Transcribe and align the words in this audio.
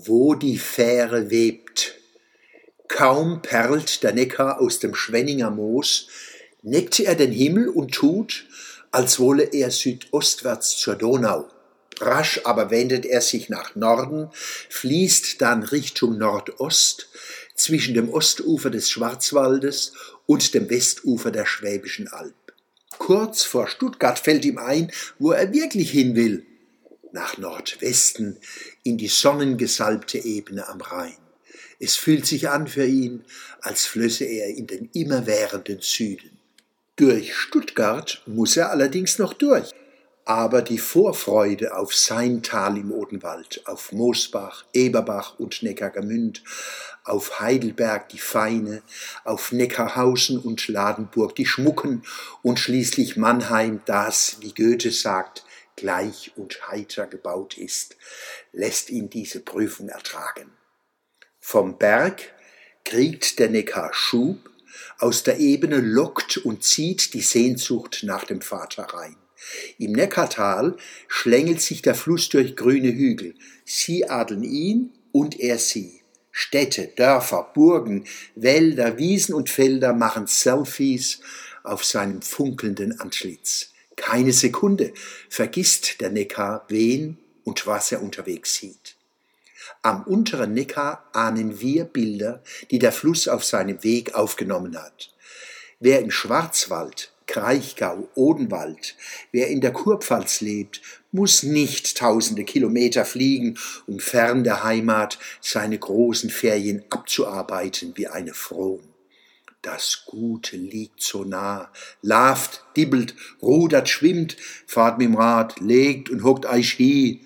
wo 0.00 0.36
die 0.36 0.58
Fähre 0.58 1.28
webt. 1.28 1.96
Kaum 2.86 3.42
perlt 3.42 4.04
der 4.04 4.12
Neckar 4.12 4.60
aus 4.60 4.78
dem 4.78 4.94
Schwenninger 4.94 5.50
Moos, 5.50 6.06
neckt 6.62 7.00
er 7.00 7.16
den 7.16 7.32
Himmel 7.32 7.68
und 7.68 7.92
tut, 7.92 8.46
als 8.92 9.18
wolle 9.18 9.42
er 9.42 9.72
südostwärts 9.72 10.76
zur 10.76 10.94
Donau. 10.94 11.48
Rasch 12.00 12.40
aber 12.44 12.70
wendet 12.70 13.06
er 13.06 13.20
sich 13.20 13.48
nach 13.48 13.74
Norden, 13.74 14.30
fließt 14.70 15.40
dann 15.40 15.64
Richtung 15.64 16.16
Nordost 16.16 17.08
zwischen 17.56 17.94
dem 17.94 18.08
Ostufer 18.08 18.70
des 18.70 18.88
Schwarzwaldes 18.88 19.94
und 20.26 20.54
dem 20.54 20.70
Westufer 20.70 21.32
der 21.32 21.44
Schwäbischen 21.44 22.06
Alb. 22.06 22.34
Kurz 22.98 23.42
vor 23.42 23.66
Stuttgart 23.66 24.18
fällt 24.18 24.44
ihm 24.44 24.58
ein, 24.58 24.92
wo 25.18 25.32
er 25.32 25.52
wirklich 25.52 25.90
hin 25.90 26.14
will. 26.14 26.46
Nach 27.12 27.38
Nordwesten 27.38 28.38
in 28.82 28.98
die 28.98 29.08
sonnengesalbte 29.08 30.18
Ebene 30.18 30.68
am 30.68 30.80
Rhein. 30.80 31.16
Es 31.80 31.96
fühlt 31.96 32.26
sich 32.26 32.48
an 32.50 32.66
für 32.66 32.84
ihn, 32.84 33.24
als 33.60 33.86
flösse 33.86 34.24
er 34.24 34.48
in 34.48 34.66
den 34.66 34.90
immerwährenden 34.92 35.80
Süden. 35.80 36.38
Durch 36.96 37.34
Stuttgart 37.34 38.22
muss 38.26 38.56
er 38.56 38.70
allerdings 38.70 39.18
noch 39.18 39.32
durch. 39.32 39.70
Aber 40.24 40.60
die 40.60 40.78
Vorfreude 40.78 41.74
auf 41.74 41.94
sein 41.94 42.42
Tal 42.42 42.76
im 42.76 42.92
Odenwald, 42.92 43.62
auf 43.64 43.92
Moosbach, 43.92 44.66
Eberbach 44.74 45.38
und 45.38 45.62
Neckargemünd, 45.62 46.42
auf 47.04 47.40
Heidelberg 47.40 48.10
die 48.10 48.18
Feine, 48.18 48.82
auf 49.24 49.52
Neckarhausen 49.52 50.38
und 50.38 50.68
Ladenburg 50.68 51.34
die 51.36 51.46
Schmucken 51.46 52.02
und 52.42 52.58
schließlich 52.58 53.16
Mannheim, 53.16 53.80
das, 53.86 54.36
wie 54.40 54.52
Goethe 54.52 54.90
sagt, 54.90 55.44
gleich 55.78 56.32
und 56.36 56.68
heiter 56.68 57.06
gebaut 57.06 57.56
ist, 57.56 57.96
lässt 58.52 58.90
ihn 58.90 59.08
diese 59.08 59.40
Prüfung 59.40 59.88
ertragen. 59.88 60.50
Vom 61.40 61.78
Berg 61.78 62.32
kriegt 62.84 63.38
der 63.38 63.48
Neckar 63.48 63.94
Schub, 63.94 64.50
aus 64.98 65.22
der 65.22 65.38
Ebene 65.38 65.80
lockt 65.80 66.38
und 66.38 66.64
zieht 66.64 67.14
die 67.14 67.20
Sehnsucht 67.20 68.00
nach 68.02 68.24
dem 68.24 68.40
Vater 68.40 68.82
rein. 68.82 69.16
Im 69.78 69.92
Neckartal 69.92 70.76
schlängelt 71.06 71.60
sich 71.60 71.82
der 71.82 71.94
Fluss 71.94 72.28
durch 72.28 72.56
grüne 72.56 72.92
Hügel. 72.92 73.34
Sie 73.64 74.08
adeln 74.10 74.42
ihn 74.42 74.92
und 75.12 75.38
er 75.38 75.58
sie. 75.58 76.02
Städte, 76.32 76.88
Dörfer, 76.96 77.50
Burgen, 77.54 78.04
Wälder, 78.34 78.98
Wiesen 78.98 79.34
und 79.34 79.48
Felder 79.48 79.92
machen 79.92 80.26
Selfies 80.26 81.20
auf 81.62 81.84
seinem 81.84 82.22
funkelnden 82.22 83.00
Antlitz. 83.00 83.72
Keine 83.98 84.32
Sekunde 84.32 84.94
vergisst 85.28 86.00
der 86.00 86.10
Neckar, 86.10 86.64
wen 86.68 87.18
und 87.44 87.66
was 87.66 87.92
er 87.92 88.00
unterwegs 88.00 88.54
sieht. 88.54 88.96
Am 89.82 90.04
unteren 90.04 90.54
Neckar 90.54 91.04
ahnen 91.12 91.60
wir 91.60 91.84
Bilder, 91.84 92.42
die 92.70 92.78
der 92.78 92.92
Fluss 92.92 93.28
auf 93.28 93.44
seinem 93.44 93.82
Weg 93.82 94.14
aufgenommen 94.14 94.80
hat. 94.80 95.12
Wer 95.80 96.00
im 96.00 96.10
Schwarzwald 96.10 97.12
Kraichgau, 97.26 98.08
Odenwald. 98.14 98.96
Wer 99.32 99.48
in 99.48 99.60
der 99.60 99.72
Kurpfalz 99.72 100.40
lebt, 100.40 100.80
muss 101.12 101.42
nicht 101.42 101.98
tausende 101.98 102.44
Kilometer 102.44 103.04
fliegen, 103.04 103.58
um 103.86 104.00
fern 104.00 104.44
der 104.44 104.64
Heimat 104.64 105.18
seine 105.42 105.78
großen 105.78 106.30
Ferien 106.30 106.84
abzuarbeiten 106.88 107.92
wie 107.96 108.06
eine 108.06 108.32
Frohn. 108.32 108.82
Das 109.70 110.04
Gute 110.06 110.56
liegt 110.56 111.02
so 111.02 111.24
nah, 111.24 111.70
laft, 112.00 112.64
dibbelt, 112.74 113.14
rudert, 113.42 113.90
schwimmt, 113.90 114.38
fahrt 114.66 114.98
mit'm 114.98 115.14
Rad, 115.14 115.60
legt 115.60 116.08
und 116.08 116.24
hockt 116.24 116.46
eich 116.46 116.78
hi. 116.78 117.20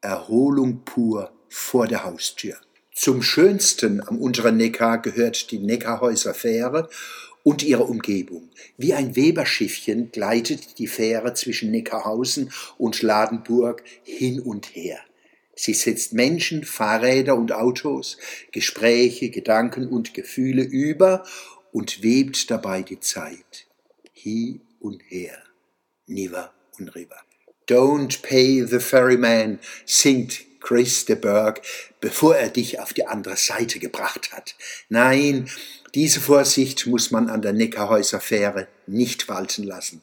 Erholung 0.00 0.84
pur 0.84 1.30
vor 1.48 1.86
der 1.86 2.02
Haustür. 2.02 2.56
Zum 2.92 3.22
schönsten 3.22 4.02
am 4.04 4.18
unteren 4.18 4.56
Neckar 4.56 5.00
gehört 5.00 5.52
die 5.52 5.60
Neckarhäuser 5.60 6.34
Fähre 6.34 6.88
und 7.44 7.62
ihre 7.62 7.84
Umgebung. 7.84 8.50
Wie 8.76 8.92
ein 8.92 9.14
Weberschiffchen 9.14 10.10
gleitet 10.10 10.80
die 10.80 10.88
Fähre 10.88 11.34
zwischen 11.34 11.70
Neckarhausen 11.70 12.52
und 12.78 13.00
Ladenburg 13.00 13.84
hin 14.02 14.40
und 14.40 14.74
her. 14.74 14.98
Sie 15.54 15.74
setzt 15.74 16.14
Menschen, 16.14 16.64
Fahrräder 16.64 17.36
und 17.36 17.52
Autos, 17.52 18.16
Gespräche, 18.50 19.28
Gedanken 19.28 19.86
und 19.86 20.14
Gefühle 20.14 20.62
über 20.62 21.22
und 21.72 22.02
webt 22.02 22.50
dabei 22.50 22.82
die 22.82 23.00
Zeit. 23.00 23.66
Hi 24.24 24.60
und 24.80 25.02
her, 25.08 25.38
Niver 26.06 26.52
und 26.78 26.94
River. 26.94 27.20
Don't 27.68 28.22
pay 28.22 28.66
the 28.66 28.80
ferryman, 28.80 29.60
singt 29.86 30.40
Chris 30.60 31.04
de 31.04 31.16
Burgh, 31.16 31.60
bevor 32.00 32.36
er 32.36 32.50
dich 32.50 32.80
auf 32.80 32.92
die 32.92 33.06
andere 33.06 33.36
Seite 33.36 33.78
gebracht 33.78 34.32
hat. 34.32 34.56
Nein, 34.88 35.48
diese 35.94 36.20
Vorsicht 36.20 36.86
muss 36.86 37.10
man 37.10 37.30
an 37.30 37.42
der 37.42 37.52
Neckarhäuser 37.52 38.20
Fähre 38.20 38.68
nicht 38.86 39.28
walten 39.28 39.64
lassen. 39.64 40.02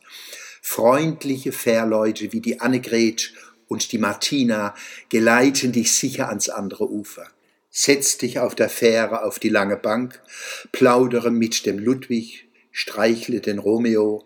Freundliche 0.62 1.52
Fährleute 1.52 2.32
wie 2.34 2.42
die 2.42 2.60
Annegret 2.60 3.34
und 3.68 3.92
die 3.92 3.98
Martina 3.98 4.76
geleiten 5.10 5.72
dich 5.72 5.94
sicher 5.94 6.30
ans 6.30 6.50
andere 6.50 6.90
Ufer. 6.90 7.28
Setz 7.80 8.18
dich 8.18 8.40
auf 8.40 8.56
der 8.56 8.70
Fähre 8.70 9.24
auf 9.24 9.38
die 9.38 9.50
lange 9.50 9.78
Bank, 9.78 10.20
plaudere 10.72 11.30
mit 11.30 11.66
dem 11.68 11.78
Ludwig, 11.78 12.48
streichle 12.72 13.40
den 13.40 13.60
Romeo 13.60 14.26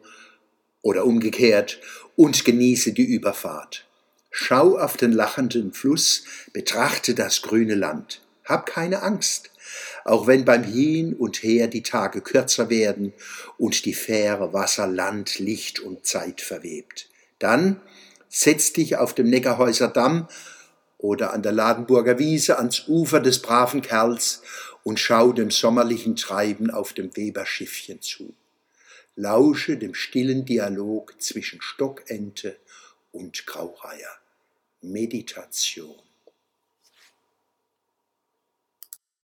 oder 0.81 1.05
umgekehrt 1.05 1.81
und 2.15 2.45
genieße 2.45 2.93
die 2.93 3.03
Überfahrt. 3.03 3.85
Schau 4.29 4.77
auf 4.77 4.95
den 4.95 5.11
lachenden 5.11 5.73
Fluss, 5.73 6.23
betrachte 6.53 7.13
das 7.13 7.41
grüne 7.41 7.75
Land. 7.75 8.21
Hab 8.45 8.65
keine 8.65 9.01
Angst 9.01 9.51
auch 10.03 10.27
wenn 10.27 10.45
beim 10.45 10.63
Hin 10.63 11.13
und 11.13 11.43
Her 11.43 11.67
die 11.67 11.83
Tage 11.83 12.21
kürzer 12.21 12.69
werden 12.69 13.13
und 13.57 13.85
die 13.85 13.93
Fähre 13.93 14.53
Wasser, 14.53 14.87
Land, 14.87 15.39
Licht 15.39 15.79
und 15.79 16.05
Zeit 16.05 16.41
verwebt. 16.41 17.09
Dann 17.39 17.81
setz 18.29 18.73
dich 18.73 18.97
auf 18.97 19.13
dem 19.13 19.29
Neckarhäuser 19.29 19.87
Damm 19.87 20.27
oder 21.01 21.33
an 21.33 21.41
der 21.41 21.51
Ladenburger 21.51 22.19
Wiese 22.19 22.57
ans 22.57 22.87
Ufer 22.87 23.19
des 23.19 23.41
braven 23.41 23.81
Kerls 23.81 24.41
und 24.83 24.99
schau 24.99 25.31
dem 25.31 25.51
sommerlichen 25.51 26.15
Treiben 26.15 26.69
auf 26.69 26.93
dem 26.93 27.15
Weberschiffchen 27.15 28.01
zu. 28.01 28.33
Lausche 29.15 29.77
dem 29.77 29.93
stillen 29.93 30.45
Dialog 30.45 31.19
zwischen 31.21 31.61
Stockente 31.61 32.57
und 33.11 33.45
Graureiher. 33.45 34.15
Meditation. 34.81 35.99